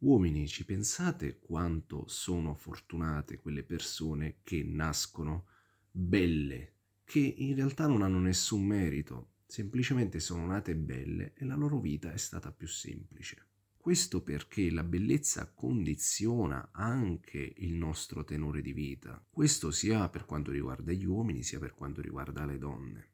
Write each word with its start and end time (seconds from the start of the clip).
Uomini, 0.00 0.46
ci 0.46 0.64
pensate 0.64 1.40
quanto 1.40 2.04
sono 2.06 2.54
fortunate 2.54 3.38
quelle 3.38 3.64
persone 3.64 4.36
che 4.44 4.62
nascono 4.62 5.46
belle, 5.90 6.74
che 7.02 7.18
in 7.18 7.56
realtà 7.56 7.88
non 7.88 8.02
hanno 8.02 8.20
nessun 8.20 8.64
merito, 8.64 9.30
semplicemente 9.44 10.20
sono 10.20 10.46
nate 10.46 10.76
belle 10.76 11.32
e 11.34 11.44
la 11.44 11.56
loro 11.56 11.80
vita 11.80 12.12
è 12.12 12.16
stata 12.16 12.52
più 12.52 12.68
semplice. 12.68 13.46
Questo 13.76 14.22
perché 14.22 14.70
la 14.70 14.84
bellezza 14.84 15.50
condiziona 15.52 16.68
anche 16.70 17.54
il 17.56 17.72
nostro 17.72 18.22
tenore 18.22 18.62
di 18.62 18.72
vita, 18.72 19.20
questo 19.28 19.72
sia 19.72 20.08
per 20.08 20.26
quanto 20.26 20.52
riguarda 20.52 20.92
gli 20.92 21.06
uomini 21.06 21.42
sia 21.42 21.58
per 21.58 21.74
quanto 21.74 22.00
riguarda 22.00 22.44
le 22.44 22.58
donne. 22.58 23.08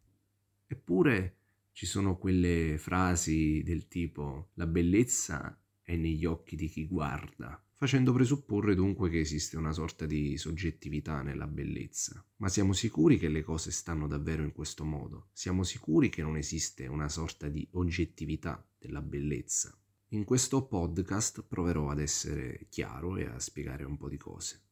Eppure 0.66 1.36
ci 1.72 1.86
sono 1.86 2.18
quelle 2.18 2.76
frasi 2.76 3.62
del 3.64 3.88
tipo 3.88 4.50
la 4.54 4.66
bellezza 4.66 5.58
è 5.84 5.96
negli 5.96 6.24
occhi 6.24 6.56
di 6.56 6.66
chi 6.68 6.86
guarda, 6.86 7.62
facendo 7.74 8.14
presupporre 8.14 8.74
dunque 8.74 9.10
che 9.10 9.20
esiste 9.20 9.58
una 9.58 9.72
sorta 9.72 10.06
di 10.06 10.38
soggettività 10.38 11.20
nella 11.20 11.46
bellezza. 11.46 12.24
Ma 12.36 12.48
siamo 12.48 12.72
sicuri 12.72 13.18
che 13.18 13.28
le 13.28 13.42
cose 13.42 13.70
stanno 13.70 14.06
davvero 14.06 14.42
in 14.42 14.52
questo 14.52 14.84
modo? 14.84 15.28
Siamo 15.32 15.62
sicuri 15.62 16.08
che 16.08 16.22
non 16.22 16.38
esiste 16.38 16.86
una 16.86 17.10
sorta 17.10 17.48
di 17.48 17.68
oggettività 17.72 18.66
della 18.78 19.02
bellezza? 19.02 19.78
In 20.08 20.24
questo 20.24 20.66
podcast 20.66 21.44
proverò 21.46 21.90
ad 21.90 22.00
essere 22.00 22.66
chiaro 22.70 23.18
e 23.18 23.26
a 23.26 23.38
spiegare 23.38 23.84
un 23.84 23.98
po' 23.98 24.08
di 24.08 24.16
cose. 24.16 24.62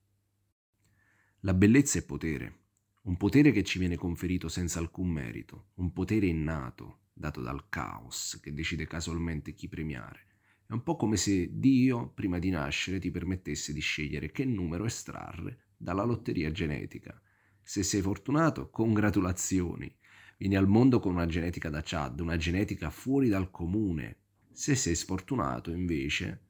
La 1.41 1.53
bellezza 1.53 1.99
è 1.99 2.05
potere, 2.05 2.61
un 3.03 3.19
potere 3.19 3.53
che 3.53 3.65
ci 3.65 3.79
viene 3.79 3.97
conferito 3.97 4.49
senza 4.49 4.79
alcun 4.79 5.11
merito, 5.11 5.73
un 5.75 5.93
potere 5.93 6.27
innato, 6.27 7.01
dato 7.13 7.43
dal 7.43 7.69
caos, 7.69 8.39
che 8.41 8.55
decide 8.55 8.87
casualmente 8.87 9.53
chi 9.53 9.69
premiare 9.69 10.31
è 10.73 10.75
un 10.75 10.83
po' 10.85 10.97
come 10.97 11.19
se 11.19 11.51
Dio, 11.53 12.09
prima 12.15 12.39
di 12.39 12.49
nascere, 12.49 12.99
ti 12.99 13.11
permettesse 13.11 13.75
di 13.75 13.81
scegliere 13.81 14.31
che 14.31 14.47
numero 14.47 14.87
estrarre 14.87 15.67
dalla 15.77 16.03
lotteria 16.03 16.51
genetica. 16.51 17.21
Se 17.61 17.83
sei 17.83 18.01
fortunato, 18.01 18.71
congratulazioni. 18.71 19.95
Vieni 20.39 20.57
al 20.57 20.67
mondo 20.67 20.99
con 20.99 21.13
una 21.13 21.27
genetica 21.27 21.69
da 21.69 21.83
Chad, 21.85 22.21
una 22.21 22.39
genetica 22.39 22.89
fuori 22.89 23.29
dal 23.29 23.51
comune. 23.51 24.21
Se 24.51 24.75
sei 24.75 24.95
sfortunato, 24.95 25.71
invece, 25.71 26.47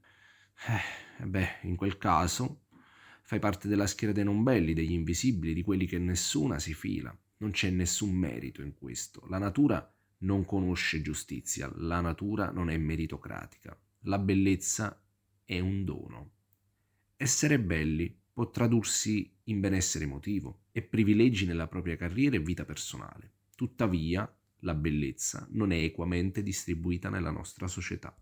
eh, 1.18 1.27
beh, 1.27 1.58
in 1.62 1.74
quel 1.74 1.98
caso 1.98 2.66
fai 3.22 3.41
parte 3.41 3.66
della 3.66 3.89
schiera 3.89 4.12
dei 4.12 4.22
non 4.22 4.44
belli, 4.44 4.72
degli 4.72 4.92
invisibili, 4.92 5.52
di 5.52 5.62
quelli 5.62 5.86
che 5.86 5.98
nessuna 5.98 6.61
si 6.61 6.74
fila. 6.74 7.12
Non 7.39 7.50
c'è 7.50 7.70
nessun 7.70 8.14
merito 8.14 8.62
in 8.62 8.74
questo. 8.74 9.27
La 9.28 9.39
natura 9.39 9.84
non 10.18 10.44
conosce 10.44 11.02
giustizia, 11.02 11.68
la 11.74 12.00
natura 12.00 12.52
non 12.52 12.70
è 12.70 12.78
meritocratica 12.78 13.77
la 14.03 14.19
bellezza 14.19 15.00
è 15.45 15.61
un 15.61 15.84
dono. 15.84 16.31
Essere 17.17 17.61
belli 17.61 18.19
può 18.33 18.50
tradursi 18.50 19.31
in 19.45 19.61
benessere 19.61 20.05
emotivo 20.05 20.62
e 20.72 20.83
privilegi 20.83 21.47
nella 21.47 21.69
propria 21.69 21.97
carriera 21.97 22.36
e 22.36 22.41
vita 22.41 22.64
personale. 22.64 23.33
Tuttavia, 23.55 24.28
la 24.61 24.75
bellezza 24.75 25.47
non 25.50 25.70
è 25.73 25.77
equamente 25.77 26.42
distribuita 26.42 27.11
nella 27.11 27.30
nostra 27.30 27.69
società. 27.69 28.17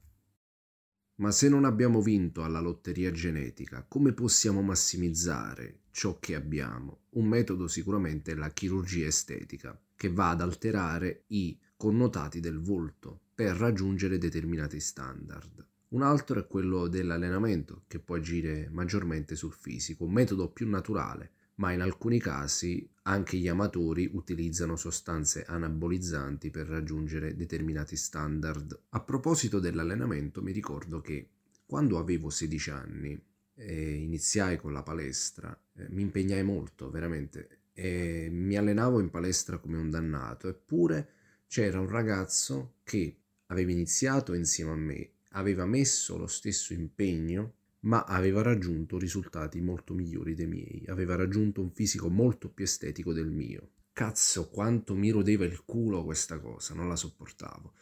Ma 1.17 1.31
se 1.31 1.48
non 1.48 1.64
abbiamo 1.64 2.01
vinto 2.01 2.45
alla 2.45 2.61
lotteria 2.61 3.11
genetica, 3.11 3.84
come 3.86 4.12
possiamo 4.12 4.62
massimizzare 4.62 5.81
ciò 5.91 6.19
che 6.19 6.34
abbiamo? 6.34 7.05
Un 7.11 7.27
metodo 7.27 7.69
sicuramente 7.69 8.33
è 8.33 8.34
la 8.34 8.51
chirurgia 8.51 9.06
estetica, 9.06 9.78
che 9.95 10.11
va 10.11 10.31
ad 10.31 10.41
alterare 10.41 11.25
i 11.28 11.58
connotati 11.77 12.41
del 12.41 12.58
volto 12.58 13.20
per 13.34 13.56
raggiungere 13.56 14.19
determinati 14.19 14.81
standard. 14.81 15.69
Un 15.91 16.02
altro 16.02 16.38
è 16.38 16.46
quello 16.46 16.86
dell'allenamento, 16.86 17.83
che 17.88 17.98
può 17.98 18.14
agire 18.14 18.69
maggiormente 18.70 19.34
sul 19.34 19.52
fisico, 19.52 20.05
un 20.05 20.12
metodo 20.12 20.48
più 20.48 20.69
naturale, 20.69 21.33
ma 21.56 21.72
in 21.72 21.80
alcuni 21.80 22.20
casi 22.20 22.88
anche 23.02 23.36
gli 23.36 23.48
amatori 23.48 24.08
utilizzano 24.12 24.77
sostanze 24.77 25.45
anabolizzanti 25.45 26.51
per 26.51 26.68
raggiungere 26.68 27.34
determinati 27.34 27.96
standard. 27.96 28.80
A 28.90 29.01
proposito 29.01 29.58
dell'allenamento, 29.58 30.42
mi 30.42 30.52
ricordo 30.52 31.01
che 31.01 31.28
quando 31.67 31.98
avevo 31.98 32.30
16 32.30 32.70
anni 32.70 33.20
e 33.57 33.95
iniziai 33.95 34.58
con 34.58 34.72
la 34.72 34.84
palestra, 34.84 35.61
eh, 35.74 35.89
mi 35.89 36.02
impegnai 36.02 36.45
molto, 36.45 36.89
veramente, 36.89 37.62
e 37.72 38.28
mi 38.30 38.57
allenavo 38.57 39.01
in 39.01 39.11
palestra 39.11 39.58
come 39.58 39.77
un 39.77 39.90
dannato, 39.90 40.46
eppure 40.46 41.08
c'era 41.48 41.80
un 41.80 41.89
ragazzo 41.89 42.74
che 42.84 43.17
aveva 43.46 43.72
iniziato 43.72 44.34
insieme 44.34 44.70
a 44.70 44.77
me 44.77 45.11
aveva 45.30 45.67
messo 45.67 46.17
lo 46.17 46.27
stesso 46.27 46.73
impegno, 46.73 47.55
ma 47.80 48.05
aveva 48.05 48.42
raggiunto 48.42 48.98
risultati 48.98 49.61
molto 49.61 49.95
migliori 49.95 50.35
dei 50.35 50.46
miei, 50.46 50.85
aveva 50.89 51.14
raggiunto 51.14 51.61
un 51.61 51.70
fisico 51.70 52.08
molto 52.08 52.51
più 52.51 52.64
estetico 52.64 53.13
del 53.13 53.30
mio. 53.30 53.70
Cazzo, 53.92 54.48
quanto 54.48 54.95
mi 54.95 55.11
rodeva 55.11 55.45
il 55.45 55.64
culo 55.64 56.05
questa 56.05 56.39
cosa, 56.39 56.74
non 56.74 56.89
la 56.89 56.96
sopportavo. 56.96 57.74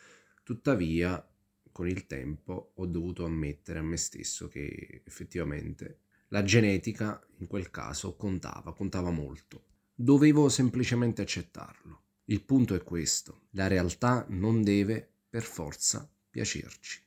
Tuttavia, 0.43 1.27
con 1.73 1.89
il 1.89 2.07
tempo 2.07 2.73
ho 2.75 2.87
dovuto 2.87 3.25
ammettere 3.25 3.79
a 3.79 3.83
me 3.83 3.97
stesso 3.97 4.49
che 4.49 5.03
effettivamente 5.05 6.01
la 6.29 6.43
genetica 6.43 7.25
in 7.39 7.47
quel 7.47 7.71
caso 7.71 8.17
contava, 8.17 8.75
contava 8.75 9.11
molto. 9.11 9.65
Dovevo 9.95 10.49
semplicemente 10.49 11.23
accettarlo. 11.23 12.03
Il 12.25 12.43
punto 12.43 12.75
è 12.75 12.83
questo, 12.83 13.47
la 13.51 13.67
realtà 13.67 14.27
non 14.29 14.63
deve 14.63 15.09
per 15.29 15.43
forza 15.43 16.09
piacerci 16.31 17.07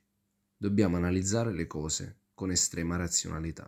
dobbiamo 0.62 0.98
analizzare 0.98 1.52
le 1.52 1.66
cose 1.66 2.18
con 2.36 2.52
estrema 2.52 2.96
razionalità. 2.96 3.66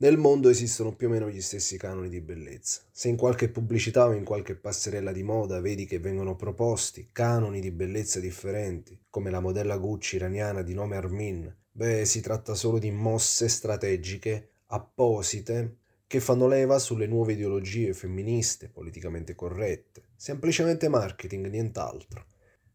Nel 0.00 0.18
mondo 0.18 0.50
esistono 0.50 0.94
più 0.94 1.06
o 1.06 1.10
meno 1.10 1.30
gli 1.30 1.40
stessi 1.40 1.78
canoni 1.78 2.10
di 2.10 2.20
bellezza. 2.20 2.82
Se 2.92 3.08
in 3.08 3.16
qualche 3.16 3.48
pubblicità 3.48 4.06
o 4.06 4.12
in 4.12 4.24
qualche 4.24 4.54
passerella 4.54 5.10
di 5.10 5.22
moda 5.22 5.62
vedi 5.62 5.86
che 5.86 5.98
vengono 5.98 6.36
proposti 6.36 7.08
canoni 7.12 7.60
di 7.60 7.70
bellezza 7.70 8.20
differenti, 8.20 9.06
come 9.08 9.30
la 9.30 9.40
modella 9.40 9.78
Gucci 9.78 10.16
iraniana 10.16 10.60
di 10.60 10.74
nome 10.74 10.96
Armin, 10.96 11.50
beh, 11.72 12.04
si 12.04 12.20
tratta 12.20 12.54
solo 12.54 12.78
di 12.78 12.90
mosse 12.90 13.48
strategiche 13.48 14.50
apposite 14.66 15.78
che 16.06 16.20
fanno 16.20 16.46
leva 16.46 16.78
sulle 16.78 17.06
nuove 17.06 17.32
ideologie 17.32 17.94
femministe, 17.94 18.68
politicamente 18.68 19.34
corrette. 19.34 20.08
Semplicemente 20.14 20.88
marketing, 20.88 21.46
nient'altro. 21.46 22.26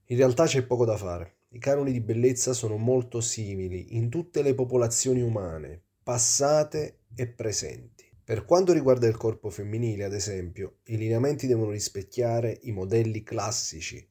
In 0.06 0.18
realtà 0.18 0.46
c'è 0.48 0.64
poco 0.64 0.86
da 0.86 0.98
fare. 0.98 1.36
I 1.54 1.60
canoni 1.60 1.92
di 1.92 2.02
bellezza 2.02 2.52
sono 2.52 2.78
molto 2.78 3.22
simili 3.22 3.96
in 3.96 4.10
tutte 4.10 4.42
le 4.42 4.56
popolazioni 4.56 5.22
umane, 5.22 5.84
passate 6.02 7.02
e 7.14 7.28
presenti. 7.28 8.10
Per 8.24 8.44
quanto 8.44 8.74
riguarda 8.74 9.06
il 9.06 9.18
corpo 9.18 9.52
femminile, 9.52 10.04
ad 10.04 10.16
esempio, 10.16 10.78
i 10.86 10.98
lineamenti 10.98 11.46
devono 11.46 11.70
rispecchiare 11.70 12.58
i 12.64 12.72
modelli 12.72 13.22
classici. 13.22 14.04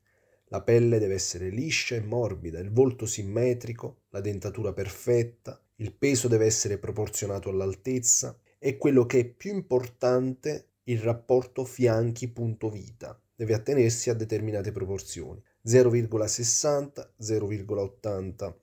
La 0.51 0.63
pelle 0.63 1.01
deve 1.01 1.15
essere 1.15 1.49
liscia 1.49 1.97
e 1.97 2.01
morbida, 2.01 2.61
il 2.61 2.71
volto 2.71 3.07
simmetrico, 3.07 4.03
la 4.11 4.21
dentatura 4.21 4.73
perfetta, 4.73 5.61
il 5.77 5.93
peso 5.95 6.29
deve 6.29 6.47
essere 6.47 6.79
proporzionato 6.79 7.49
all'altezza 7.49 8.39
e 8.57 8.77
quello 8.77 9.05
che 9.05 9.19
è 9.19 9.25
più 9.25 9.53
importante, 9.53 10.69
il 10.85 11.01
rapporto 11.01 11.65
fianchi-punto 11.65 12.71
vita 12.71 13.21
deve 13.35 13.55
attenersi 13.55 14.11
a 14.11 14.15
determinate 14.15 14.71
proporzioni. 14.71 15.43
0,60, 15.65 17.11
0,80. 17.21 18.55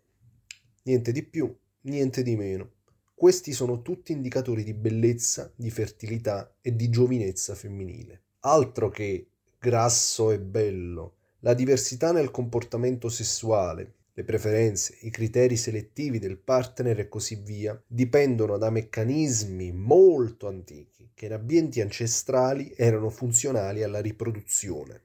Niente 0.84 1.12
di 1.12 1.24
più, 1.24 1.56
niente 1.82 2.24
di 2.24 2.36
meno. 2.36 2.72
Questi 3.14 3.52
sono 3.52 3.82
tutti 3.82 4.12
indicatori 4.12 4.64
di 4.64 4.74
bellezza, 4.74 5.52
di 5.56 5.70
fertilità 5.70 6.56
e 6.62 6.76
di 6.76 6.90
giovinezza 6.90 7.56
femminile. 7.56 8.22
Altro 8.42 8.90
che 8.90 9.28
grasso 9.60 10.32
e 10.32 10.40
bello. 10.40 11.16
La 11.40 11.54
diversità 11.54 12.12
nel 12.12 12.32
comportamento 12.32 13.10
sessuale, 13.10 13.94
le 14.14 14.24
preferenze, 14.24 14.98
i 15.02 15.10
criteri 15.10 15.56
selettivi 15.56 16.20
del 16.20 16.38
partner 16.38 17.00
e 17.00 17.08
così 17.08 17.36
via 17.36 17.82
dipendono 17.88 18.58
da 18.58 18.70
meccanismi 18.70 19.72
molto 19.72 20.48
antichi 20.48 21.12
che 21.14 21.28
in 21.28 21.34
ambienti 21.34 21.80
ancestrali 21.80 22.74
erano 22.76 23.10
funzionali 23.10 23.84
alla 23.84 24.02
riproduzione. 24.02 25.02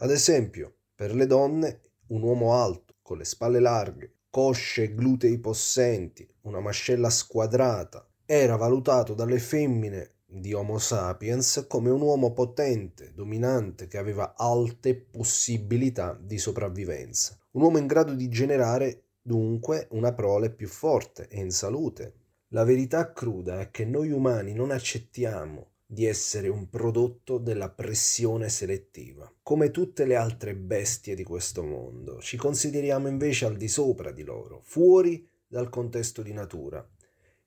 Ad 0.00 0.10
esempio, 0.10 0.76
per 0.98 1.14
le 1.14 1.26
donne, 1.26 1.80
un 2.08 2.22
uomo 2.22 2.54
alto, 2.54 2.96
con 3.02 3.18
le 3.18 3.24
spalle 3.24 3.60
larghe, 3.60 4.14
cosce 4.28 4.82
e 4.82 4.94
glutei 4.96 5.38
possenti, 5.38 6.28
una 6.40 6.58
mascella 6.58 7.08
squadrata, 7.08 8.04
era 8.26 8.56
valutato 8.56 9.14
dalle 9.14 9.38
femmine 9.38 10.14
di 10.26 10.52
Homo 10.52 10.78
sapiens 10.78 11.66
come 11.68 11.90
un 11.90 12.00
uomo 12.00 12.32
potente, 12.32 13.12
dominante, 13.14 13.86
che 13.86 13.96
aveva 13.96 14.34
alte 14.36 14.96
possibilità 14.96 16.18
di 16.20 16.36
sopravvivenza. 16.36 17.38
Un 17.52 17.62
uomo 17.62 17.78
in 17.78 17.86
grado 17.86 18.12
di 18.12 18.28
generare 18.28 19.04
dunque 19.22 19.86
una 19.92 20.12
prole 20.12 20.50
più 20.50 20.66
forte 20.66 21.28
e 21.28 21.38
in 21.38 21.52
salute. 21.52 22.14
La 22.48 22.64
verità 22.64 23.12
cruda 23.12 23.60
è 23.60 23.70
che 23.70 23.84
noi 23.84 24.10
umani 24.10 24.52
non 24.52 24.72
accettiamo 24.72 25.74
di 25.90 26.04
essere 26.04 26.48
un 26.48 26.68
prodotto 26.68 27.38
della 27.38 27.70
pressione 27.70 28.50
selettiva. 28.50 29.32
Come 29.42 29.70
tutte 29.70 30.04
le 30.04 30.16
altre 30.16 30.54
bestie 30.54 31.14
di 31.14 31.24
questo 31.24 31.62
mondo, 31.64 32.20
ci 32.20 32.36
consideriamo 32.36 33.08
invece 33.08 33.46
al 33.46 33.56
di 33.56 33.68
sopra 33.68 34.12
di 34.12 34.22
loro, 34.22 34.60
fuori 34.64 35.26
dal 35.46 35.70
contesto 35.70 36.20
di 36.20 36.34
natura. 36.34 36.86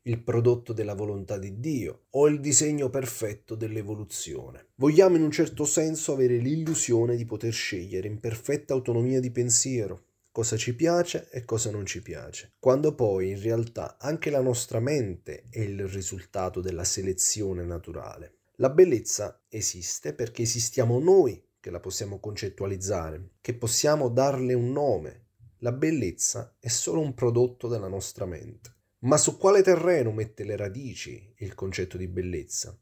il 0.05 0.19
prodotto 0.19 0.73
della 0.73 0.95
volontà 0.95 1.37
di 1.37 1.59
Dio 1.59 2.05
o 2.11 2.27
il 2.27 2.39
disegno 2.39 2.89
perfetto 2.89 3.53
dell'evoluzione. 3.53 4.69
Vogliamo 4.77 5.15
in 5.15 5.21
un 5.21 5.29
certo 5.29 5.63
senso 5.63 6.13
avere 6.13 6.37
l'illusione 6.37 7.15
di 7.15 7.25
poter 7.25 7.53
scegliere 7.53 8.07
in 8.07 8.19
perfetta 8.19 8.73
autonomia 8.73 9.19
di 9.19 9.29
pensiero 9.29 10.05
cosa 10.31 10.55
ci 10.55 10.73
piace 10.75 11.29
e 11.29 11.43
cosa 11.43 11.71
non 11.71 11.85
ci 11.85 12.01
piace, 12.01 12.53
quando 12.57 12.95
poi 12.95 13.31
in 13.31 13.41
realtà 13.41 13.97
anche 13.99 14.29
la 14.29 14.41
nostra 14.41 14.79
mente 14.79 15.43
è 15.49 15.59
il 15.59 15.87
risultato 15.87 16.61
della 16.61 16.85
selezione 16.85 17.63
naturale. 17.63 18.37
La 18.55 18.69
bellezza 18.69 19.43
esiste 19.49 20.13
perché 20.13 20.43
esistiamo 20.43 20.99
noi 20.99 21.43
che 21.59 21.69
la 21.69 21.79
possiamo 21.79 22.19
concettualizzare, 22.19 23.33
che 23.41 23.55
possiamo 23.55 24.09
darle 24.09 24.53
un 24.53 24.71
nome. 24.71 25.25
La 25.59 25.71
bellezza 25.71 26.55
è 26.59 26.69
solo 26.69 27.01
un 27.01 27.13
prodotto 27.13 27.67
della 27.67 27.87
nostra 27.87 28.25
mente. 28.25 28.75
Ma 28.99 29.17
su 29.17 29.37
quale 29.37 29.61
terreno 29.61 30.11
mette 30.11 30.43
le 30.43 30.55
radici 30.55 31.33
il 31.37 31.55
concetto 31.55 31.97
di 31.97 32.07
bellezza? 32.07 32.77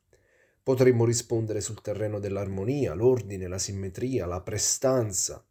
Potremmo 0.61 1.05
rispondere 1.05 1.61
sul 1.61 1.81
terreno 1.81 2.19
dell'armonia, 2.19 2.93
l'ordine, 2.93 3.47
la 3.47 3.57
simmetria, 3.57 4.25
la 4.25 4.41
prestanza, 4.41 5.43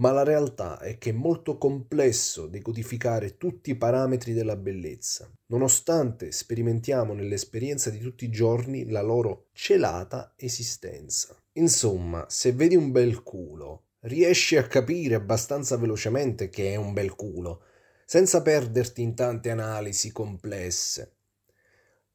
ma 0.00 0.12
la 0.12 0.24
realtà 0.24 0.78
è 0.78 0.98
che 0.98 1.10
è 1.10 1.12
molto 1.12 1.58
complesso 1.58 2.46
decodificare 2.46 3.36
tutti 3.36 3.70
i 3.70 3.76
parametri 3.76 4.32
della 4.32 4.56
bellezza, 4.56 5.30
nonostante 5.46 6.32
sperimentiamo 6.32 7.12
nell'esperienza 7.12 7.90
di 7.90 7.98
tutti 7.98 8.24
i 8.24 8.30
giorni 8.30 8.88
la 8.88 9.02
loro 9.02 9.48
celata 9.52 10.32
esistenza. 10.36 11.36
Insomma, 11.52 12.24
se 12.28 12.52
vedi 12.52 12.76
un 12.76 12.90
bel 12.90 13.22
culo, 13.22 13.88
riesci 14.00 14.56
a 14.56 14.66
capire 14.66 15.14
abbastanza 15.14 15.76
velocemente 15.76 16.48
che 16.48 16.72
è 16.72 16.76
un 16.76 16.94
bel 16.94 17.14
culo, 17.14 17.64
senza 18.06 18.40
perderti 18.40 19.02
in 19.02 19.14
tante 19.14 19.50
analisi 19.50 20.10
complesse. 20.12 21.19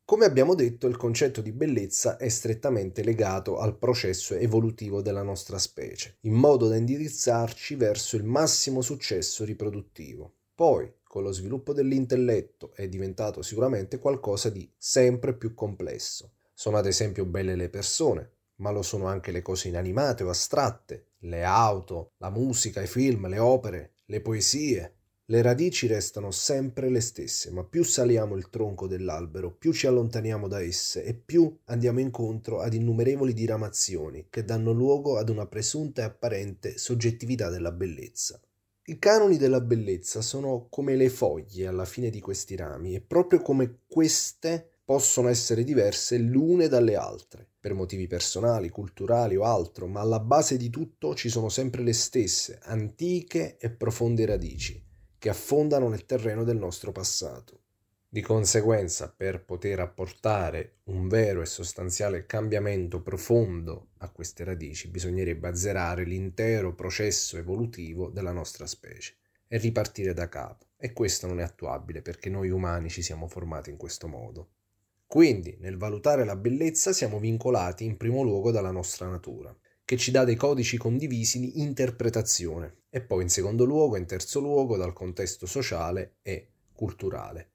Come 0.07 0.25
abbiamo 0.25 0.53
detto, 0.53 0.85
il 0.85 0.97
concetto 0.97 1.41
di 1.41 1.51
bellezza 1.51 2.17
è 2.17 2.29
strettamente 2.29 3.01
legato 3.01 3.57
al 3.57 3.75
processo 3.75 4.35
evolutivo 4.35 5.01
della 5.01 5.23
nostra 5.23 5.57
specie, 5.57 6.17
in 6.21 6.33
modo 6.33 6.67
da 6.67 6.75
indirizzarci 6.75 7.73
verso 7.73 8.15
il 8.15 8.23
massimo 8.23 8.81
successo 8.81 9.43
riproduttivo. 9.43 10.31
Poi, 10.53 10.93
con 11.01 11.23
lo 11.23 11.31
sviluppo 11.31 11.73
dell'intelletto, 11.73 12.71
è 12.75 12.87
diventato 12.87 13.41
sicuramente 13.41 13.97
qualcosa 13.97 14.51
di 14.51 14.71
sempre 14.77 15.35
più 15.35 15.55
complesso. 15.55 16.33
Sono 16.53 16.77
ad 16.77 16.85
esempio 16.85 17.25
belle 17.25 17.55
le 17.55 17.69
persone, 17.69 18.29
ma 18.57 18.69
lo 18.69 18.83
sono 18.83 19.07
anche 19.07 19.31
le 19.31 19.41
cose 19.41 19.69
inanimate 19.69 20.23
o 20.23 20.29
astratte, 20.29 21.13
le 21.21 21.43
auto, 21.43 22.11
la 22.17 22.29
musica, 22.29 22.79
i 22.79 22.87
film, 22.87 23.27
le 23.27 23.39
opere, 23.39 23.95
le 24.05 24.21
poesie, 24.21 24.97
le 25.27 25.41
radici 25.41 25.87
restano 25.87 26.29
sempre 26.29 26.87
le 26.87 27.01
stesse, 27.01 27.49
ma 27.49 27.63
più 27.63 27.83
saliamo 27.83 28.35
il 28.35 28.51
tronco 28.51 28.85
dell'albero, 28.85 29.49
più 29.51 29.73
ci 29.73 29.87
allontaniamo 29.87 30.47
da 30.47 30.61
esse 30.61 31.03
e 31.03 31.15
più 31.15 31.61
andiamo 31.65 31.99
incontro 31.99 32.59
ad 32.59 32.75
innumerevoli 32.75 33.33
diramazioni 33.33 34.27
che 34.29 34.43
danno 34.43 34.71
luogo 34.71 35.17
ad 35.17 35.29
una 35.29 35.47
presunta 35.47 36.03
e 36.03 36.05
apparente 36.05 36.77
soggettività 36.77 37.49
della 37.49 37.71
bellezza. 37.71 38.39
I 38.83 38.99
canoni 38.99 39.37
della 39.37 39.61
bellezza 39.61 40.21
sono 40.21 40.67
come 40.69 40.95
le 40.95 41.09
foglie 41.09 41.65
alla 41.65 41.85
fine 41.85 42.11
di 42.11 42.19
questi 42.19 42.55
rami 42.55 42.93
e 42.93 43.01
proprio 43.01 43.41
come 43.41 43.79
queste 43.87 44.73
possono 44.85 45.29
essere 45.29 45.63
diverse 45.63 46.19
l'une 46.19 46.67
dalle 46.67 46.95
altre, 46.95 47.47
per 47.59 47.73
motivi 47.73 48.05
personali, 48.05 48.69
culturali 48.69 49.35
o 49.35 49.43
altro, 49.43 49.87
ma 49.87 50.01
alla 50.01 50.19
base 50.19 50.55
di 50.55 50.69
tutto 50.69 51.15
ci 51.15 51.29
sono 51.29 51.49
sempre 51.49 51.81
le 51.81 51.93
stesse, 51.93 52.59
antiche 52.61 53.57
e 53.57 53.71
profonde 53.71 54.27
radici 54.27 54.84
che 55.25 55.31
affondano 55.31 55.89
nel 55.89 56.05
terreno 56.05 56.43
del 56.43 56.57
nostro 56.57 56.91
passato. 56.91 57.61
Di 58.07 58.21
conseguenza, 58.21 59.11
per 59.11 59.43
poter 59.43 59.79
apportare 59.79 60.81
un 60.83 61.07
vero 61.07 61.41
e 61.41 61.47
sostanziale 61.47 62.27
cambiamento 62.27 63.01
profondo 63.01 63.87
a 64.01 64.11
queste 64.11 64.43
radici, 64.43 64.87
bisognerebbe 64.87 65.47
azzerare 65.47 66.03
l'intero 66.03 66.75
processo 66.75 67.37
evolutivo 67.37 68.11
della 68.11 68.33
nostra 68.33 68.67
specie 68.67 69.15
e 69.47 69.57
ripartire 69.57 70.13
da 70.13 70.29
capo. 70.29 70.67
E 70.77 70.93
questo 70.93 71.25
non 71.25 71.39
è 71.39 71.43
attuabile 71.43 72.03
perché 72.03 72.29
noi 72.29 72.51
umani 72.51 72.91
ci 72.91 73.01
siamo 73.01 73.27
formati 73.27 73.71
in 73.71 73.77
questo 73.77 74.07
modo. 74.07 74.49
Quindi, 75.07 75.57
nel 75.59 75.77
valutare 75.77 76.23
la 76.23 76.35
bellezza, 76.35 76.93
siamo 76.93 77.17
vincolati 77.17 77.83
in 77.83 77.97
primo 77.97 78.21
luogo 78.21 78.51
dalla 78.51 78.69
nostra 78.69 79.09
natura 79.09 79.57
che 79.85 79.97
ci 79.97 80.09
dà 80.09 80.23
dei 80.25 80.35
codici 80.35 80.77
condivisi 80.77 81.39
di 81.39 81.61
interpretazione 81.61 82.79
e 82.89 83.01
poi 83.01 83.21
in 83.21 83.29
secondo 83.29 83.65
luogo, 83.65 83.97
in 83.97 84.07
terzo 84.07 84.39
luogo, 84.39 84.77
dal 84.77 84.93
contesto 84.93 85.45
sociale 85.45 86.15
e 86.23 86.49
culturale. 86.73 87.51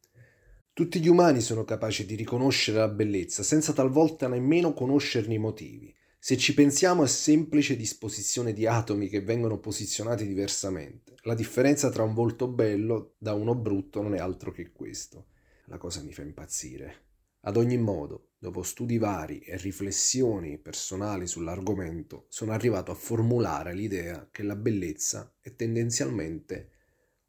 Tutti 0.73 1.01
gli 1.01 1.09
umani 1.09 1.41
sono 1.41 1.65
capaci 1.65 2.07
di 2.07 2.15
riconoscere 2.15 2.79
la 2.79 2.89
bellezza 2.89 3.43
senza 3.43 3.73
talvolta 3.73 4.29
nemmeno 4.29 4.73
conoscerne 4.73 5.35
i 5.35 5.39
motivi. 5.39 5.93
Se 6.19 6.37
ci 6.37 6.55
pensiamo 6.55 7.03
è 7.03 7.09
semplice 7.09 7.77
disposizione 7.77 8.53
di 8.53 8.67
atomi 8.67 9.09
che 9.09 9.23
vengono 9.23 9.59
posizionati 9.59 10.27
diversamente. 10.27 11.17
La 11.23 11.35
differenza 11.35 11.91
tra 11.91 12.05
un 12.05 12.15
volto 12.15 12.47
bello 12.47 13.15
da 13.19 13.35
uno 13.35 13.55
brutto 13.57 14.01
non 14.03 14.15
è 14.15 14.19
altro 14.19 14.53
che 14.53 14.71
questo. 14.71 15.27
La 15.65 15.79
cosa 15.79 16.03
mi 16.03 16.13
fa 16.13 16.23
impazzire. 16.23 17.10
Ad 17.43 17.57
ogni 17.57 17.79
modo, 17.79 18.33
dopo 18.39 18.63
studi 18.63 18.99
vari 18.99 19.39
e 19.41 19.57
riflessioni 19.57 20.59
personali 20.59 21.27
sull'argomento, 21.27 22.27
sono 22.29 22.53
arrivato 22.53 22.91
a 22.91 22.95
formulare 22.95 23.75
l'idea 23.75 24.29
che 24.31 24.43
la 24.43 24.57
bellezza 24.57 25.37
è 25.41 25.55
tendenzialmente 25.55 26.71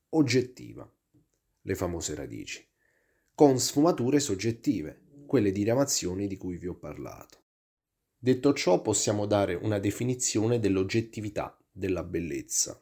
oggettiva, 0.09 0.89
le 1.61 1.75
famose 1.75 2.15
radici, 2.15 2.67
con 3.33 3.57
sfumature 3.57 4.19
soggettive, 4.19 5.01
quelle 5.25 5.53
diramazioni 5.53 6.27
di 6.27 6.35
cui 6.35 6.57
vi 6.57 6.67
ho 6.67 6.75
parlato. 6.75 7.39
Detto 8.17 8.53
ciò, 8.53 8.81
possiamo 8.81 9.25
dare 9.25 9.55
una 9.55 9.79
definizione 9.79 10.59
dell'oggettività 10.59 11.57
della 11.71 12.03
bellezza. 12.03 12.79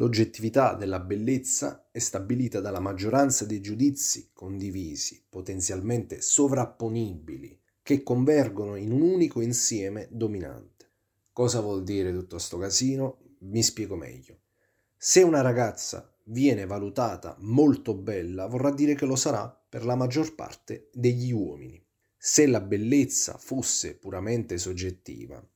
L'oggettività 0.00 0.72
della 0.72 0.98
bellezza 0.98 1.88
è 1.90 1.98
stabilita 1.98 2.60
dalla 2.60 2.80
maggioranza 2.80 3.44
dei 3.44 3.60
giudizi 3.60 4.30
condivisi, 4.32 5.22
potenzialmente 5.28 6.22
sovrapponibili, 6.22 7.60
che 7.82 8.02
convergono 8.02 8.76
in 8.76 8.92
un 8.92 9.02
unico 9.02 9.42
insieme 9.42 10.08
dominante. 10.10 10.88
Cosa 11.34 11.60
vuol 11.60 11.82
dire 11.82 12.14
tutto 12.14 12.38
sto 12.38 12.56
casino? 12.56 13.18
Mi 13.40 13.62
spiego 13.62 13.94
meglio. 13.94 14.38
Se 14.96 15.20
una 15.20 15.42
ragazza 15.42 16.10
viene 16.24 16.64
valutata 16.64 17.36
molto 17.40 17.92
bella, 17.92 18.46
vorrà 18.46 18.72
dire 18.72 18.94
che 18.94 19.04
lo 19.04 19.16
sarà 19.16 19.54
per 19.68 19.84
la 19.84 19.96
maggior 19.96 20.34
parte 20.34 20.88
degli 20.94 21.30
uomini. 21.30 21.78
Se 22.16 22.46
la 22.46 22.62
bellezza 22.62 23.36
fosse 23.36 23.96
puramente 23.96 24.56
soggettiva, 24.56 25.46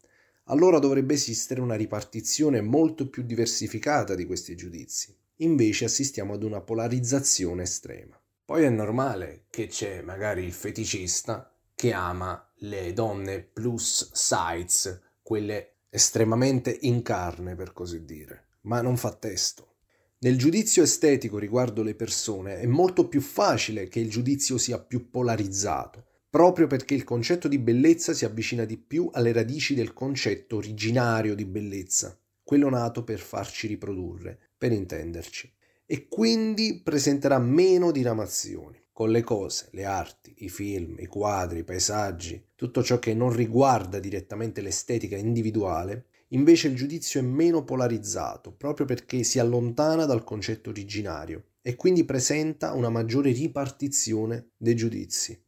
allora 0.45 0.79
dovrebbe 0.79 1.15
esistere 1.15 1.61
una 1.61 1.75
ripartizione 1.75 2.61
molto 2.61 3.09
più 3.09 3.23
diversificata 3.23 4.15
di 4.15 4.27
questi 4.27 4.55
giudizi. 4.55 5.17
Invece 5.39 5.87
assistiamo 5.87 6.35
ad 6.35 6.43
una 6.43 6.61
polarizzazione 6.61 7.63
estrema. 7.63 8.21
Poi 8.45 8.65
è 8.65 8.69
normale 8.69 9.47
che 9.49 9.69
c'è 9.69 10.03
magari 10.03 10.45
il 10.45 10.53
feticista 10.53 11.51
che 11.75 11.93
ama 11.93 12.53
le 12.59 12.93
donne 12.93 13.41
plus 13.41 14.11
size, 14.13 15.03
quelle 15.23 15.77
estremamente 15.89 16.77
in 16.83 17.03
carne 17.03 17.55
per 17.55 17.73
così 17.73 18.05
dire, 18.05 18.49
ma 18.63 18.83
non 18.83 18.97
fa 18.97 19.15
testo. 19.15 19.77
Nel 20.19 20.39
giudizio 20.39 20.83
estetico 20.83 21.39
riguardo 21.39 21.83
le 21.83 21.95
persone 21.95 22.59
è 22.59 22.67
molto 22.67 23.09
più 23.09 23.21
facile 23.21 23.89
che 23.89 24.01
il 24.01 24.11
giudizio 24.11 24.57
sia 24.59 24.79
più 24.79 25.11
polarizzato, 25.11 26.07
proprio 26.35 26.67
perché 26.67 26.95
il 26.95 27.05
concetto 27.05 27.47
di 27.47 27.61
bellezza 27.61 28.13
si 28.13 28.25
avvicina 28.25 28.65
di 28.65 28.77
più 28.77 29.09
alle 29.13 29.33
radici 29.33 29.77
del 29.77 29.93
concetto 29.93 30.57
originario 30.57 31.37
di 31.37 31.45
bellezza, 31.45 32.19
quello 32.43 32.69
nato 32.69 33.05
per 33.05 33.21
farci 33.21 33.69
riprodurre, 33.69 34.37
per 34.59 34.73
intenderci, 34.73 35.49
e 35.87 36.09
quindi 36.09 36.81
presenterà 36.83 37.39
meno 37.39 37.93
diramazioni. 37.93 38.83
Con 38.91 39.13
le 39.13 39.23
cose, 39.23 39.69
le 39.71 39.85
arti, 39.85 40.35
i 40.39 40.49
film, 40.49 40.97
i 40.99 41.07
quadri, 41.07 41.61
i 41.61 41.65
paesaggi, 41.65 42.47
tutto 42.57 42.83
ciò 42.83 42.99
che 42.99 43.15
non 43.15 43.33
riguarda 43.33 44.01
direttamente 44.01 44.61
l'estetica 44.61 45.17
individuale, 45.17 46.07
invece 46.31 46.67
il 46.67 46.75
giudizio 46.75 47.21
è 47.21 47.23
meno 47.23 47.63
polarizzato, 47.63 48.51
proprio 48.51 48.87
perché 48.87 49.23
si 49.23 49.39
allontana 49.39 50.05
dal 50.05 50.25
concetto 50.25 50.71
originario 50.71 51.45
e 51.63 51.77
quindi 51.77 52.05
presenta 52.05 52.73
una 52.73 52.89
maggiore 52.89 53.31
ripartizione 53.31 54.49
dei 54.57 54.75
giudizi. 54.75 55.44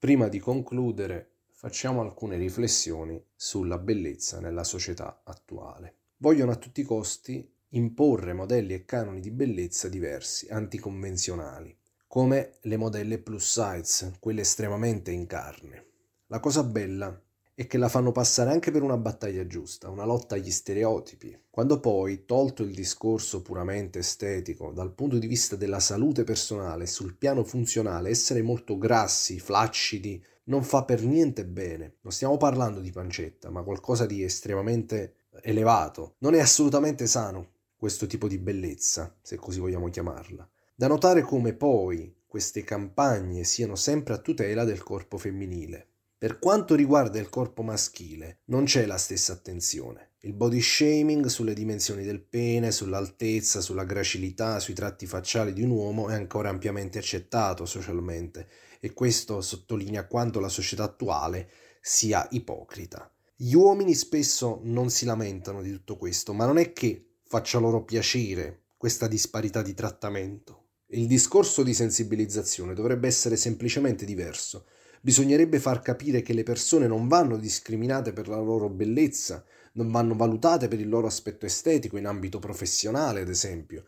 Prima 0.00 0.28
di 0.28 0.38
concludere, 0.38 1.38
facciamo 1.50 2.02
alcune 2.02 2.36
riflessioni 2.36 3.20
sulla 3.34 3.78
bellezza 3.78 4.38
nella 4.38 4.62
società 4.62 5.22
attuale. 5.24 5.96
Vogliono 6.18 6.52
a 6.52 6.56
tutti 6.56 6.82
i 6.82 6.84
costi 6.84 7.52
imporre 7.70 8.32
modelli 8.32 8.74
e 8.74 8.84
canoni 8.84 9.18
di 9.18 9.32
bellezza 9.32 9.88
diversi, 9.88 10.46
anticonvenzionali, 10.50 11.76
come 12.06 12.58
le 12.60 12.76
modelle 12.76 13.18
plus 13.18 13.60
size, 13.60 14.14
quelle 14.20 14.42
estremamente 14.42 15.10
in 15.10 15.26
carne. 15.26 15.86
La 16.28 16.38
cosa 16.38 16.62
bella 16.62 17.20
e 17.60 17.66
che 17.66 17.76
la 17.76 17.88
fanno 17.88 18.12
passare 18.12 18.52
anche 18.52 18.70
per 18.70 18.84
una 18.84 18.96
battaglia 18.96 19.44
giusta, 19.44 19.90
una 19.90 20.04
lotta 20.04 20.36
agli 20.36 20.48
stereotipi. 20.48 21.36
Quando 21.50 21.80
poi, 21.80 22.24
tolto 22.24 22.62
il 22.62 22.72
discorso 22.72 23.42
puramente 23.42 23.98
estetico, 23.98 24.70
dal 24.70 24.92
punto 24.94 25.18
di 25.18 25.26
vista 25.26 25.56
della 25.56 25.80
salute 25.80 26.22
personale, 26.22 26.86
sul 26.86 27.16
piano 27.16 27.42
funzionale, 27.42 28.10
essere 28.10 28.42
molto 28.42 28.78
grassi, 28.78 29.40
flaccidi, 29.40 30.24
non 30.44 30.62
fa 30.62 30.84
per 30.84 31.02
niente 31.02 31.44
bene. 31.44 31.96
Non 32.02 32.12
stiamo 32.12 32.36
parlando 32.36 32.78
di 32.78 32.92
pancetta, 32.92 33.50
ma 33.50 33.64
qualcosa 33.64 34.06
di 34.06 34.22
estremamente 34.22 35.14
elevato. 35.42 36.14
Non 36.18 36.34
è 36.34 36.38
assolutamente 36.38 37.08
sano 37.08 37.54
questo 37.76 38.06
tipo 38.06 38.28
di 38.28 38.38
bellezza, 38.38 39.12
se 39.20 39.34
così 39.34 39.58
vogliamo 39.58 39.88
chiamarla. 39.88 40.48
Da 40.76 40.86
notare 40.86 41.22
come 41.22 41.54
poi 41.54 42.14
queste 42.24 42.62
campagne 42.62 43.42
siano 43.42 43.74
sempre 43.74 44.14
a 44.14 44.18
tutela 44.18 44.62
del 44.62 44.84
corpo 44.84 45.18
femminile. 45.18 45.88
Per 46.20 46.40
quanto 46.40 46.74
riguarda 46.74 47.20
il 47.20 47.28
corpo 47.28 47.62
maschile, 47.62 48.40
non 48.46 48.64
c'è 48.64 48.86
la 48.86 48.96
stessa 48.96 49.34
attenzione. 49.34 50.14
Il 50.22 50.32
body 50.32 50.60
shaming 50.60 51.26
sulle 51.26 51.54
dimensioni 51.54 52.02
del 52.02 52.20
pene, 52.20 52.72
sull'altezza, 52.72 53.60
sulla 53.60 53.84
gracilità, 53.84 54.58
sui 54.58 54.74
tratti 54.74 55.06
facciali 55.06 55.52
di 55.52 55.62
un 55.62 55.70
uomo 55.70 56.08
è 56.08 56.14
ancora 56.14 56.48
ampiamente 56.48 56.98
accettato 56.98 57.66
socialmente 57.66 58.48
e 58.80 58.94
questo 58.94 59.40
sottolinea 59.40 60.08
quanto 60.08 60.40
la 60.40 60.48
società 60.48 60.82
attuale 60.82 61.48
sia 61.80 62.26
ipocrita. 62.32 63.08
Gli 63.36 63.54
uomini 63.54 63.94
spesso 63.94 64.58
non 64.64 64.90
si 64.90 65.04
lamentano 65.04 65.62
di 65.62 65.70
tutto 65.70 65.96
questo, 65.96 66.32
ma 66.32 66.46
non 66.46 66.58
è 66.58 66.72
che 66.72 67.18
faccia 67.28 67.60
loro 67.60 67.84
piacere 67.84 68.64
questa 68.76 69.06
disparità 69.06 69.62
di 69.62 69.72
trattamento. 69.72 70.64
Il 70.86 71.06
discorso 71.06 71.62
di 71.62 71.74
sensibilizzazione 71.74 72.74
dovrebbe 72.74 73.06
essere 73.06 73.36
semplicemente 73.36 74.04
diverso 74.04 74.66
Bisognerebbe 75.00 75.60
far 75.60 75.80
capire 75.80 76.22
che 76.22 76.32
le 76.32 76.42
persone 76.42 76.86
non 76.86 77.08
vanno 77.08 77.36
discriminate 77.36 78.12
per 78.12 78.28
la 78.28 78.40
loro 78.40 78.68
bellezza, 78.68 79.44
non 79.72 79.90
vanno 79.90 80.16
valutate 80.16 80.68
per 80.68 80.80
il 80.80 80.88
loro 80.88 81.06
aspetto 81.06 81.46
estetico 81.46 81.96
in 81.96 82.06
ambito 82.06 82.38
professionale, 82.38 83.20
ad 83.20 83.28
esempio, 83.28 83.84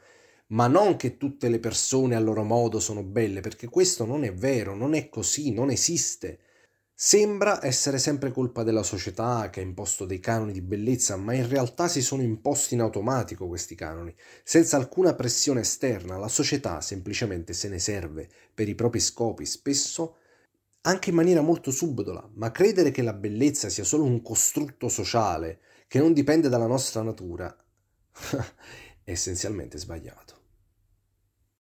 ma 0.49 0.67
non 0.67 0.97
che 0.97 1.17
tutte 1.17 1.49
le 1.49 1.59
persone 1.59 2.15
a 2.15 2.21
loro 2.21 2.45
modo 2.45 2.81
sono 2.81 3.03
belle, 3.03 3.41
perché 3.41 3.69
questo 3.69 4.05
non 4.05 4.25
è 4.25 4.33
vero, 4.33 4.75
non 4.75 4.95
è 4.95 5.09
così, 5.09 5.53
non 5.53 5.71
esiste. 5.71 6.41
Sembra 6.95 7.65
essere 7.65 7.99
sempre 7.99 8.31
colpa 8.31 8.63
della 8.63 8.83
società 8.83 9.49
che 9.51 9.61
ha 9.61 9.63
imposto 9.63 10.05
dei 10.05 10.21
canoni 10.21 10.53
di 10.53 10.61
bellezza, 10.61 11.17
ma 11.17 11.33
in 11.33 11.49
realtà 11.49 11.89
si 11.89 12.03
sono 12.03 12.23
imposti 12.23 12.75
in 12.75 12.81
automatico 12.81 13.49
questi 13.49 13.75
canoni, 13.75 14.15
senza 14.45 14.77
alcuna 14.77 15.15
pressione 15.15 15.61
esterna. 15.61 16.19
La 16.19 16.29
società 16.29 16.81
semplicemente 16.83 17.55
se 17.55 17.69
ne 17.69 17.79
serve 17.79 18.29
per 18.53 18.69
i 18.69 18.75
propri 18.75 19.01
scopi, 19.01 19.47
spesso 19.47 20.17
anche 20.83 21.11
in 21.11 21.17
maniera 21.17 21.41
molto 21.41 21.71
subdola, 21.71 22.29
ma 22.35 22.51
credere 22.51 22.91
che 22.91 23.03
la 23.03 23.13
bellezza 23.13 23.69
sia 23.69 23.85
solo 23.85 24.05
un 24.05 24.23
costrutto 24.23 24.89
sociale 24.89 25.61
che 25.87 25.99
non 25.99 26.13
dipende 26.13 26.49
dalla 26.49 26.67
nostra 26.67 27.03
natura 27.03 27.55
è 29.03 29.11
essenzialmente 29.11 29.79
sbagliato. 29.79 30.40